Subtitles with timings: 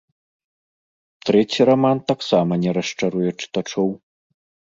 [1.29, 3.89] Трэці раман таксама не расчаруе чытачоў.